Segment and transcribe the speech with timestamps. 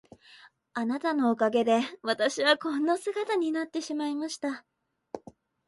[0.73, 4.65] あなたのおかげで私はこんな姿になってしまいました。